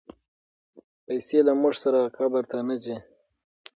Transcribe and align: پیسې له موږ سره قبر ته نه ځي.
پیسې 1.05 1.39
له 1.47 1.53
موږ 1.61 1.73
سره 1.83 1.99
قبر 2.17 2.43
ته 2.51 2.57
نه 2.67 2.75
ځي. 2.83 2.97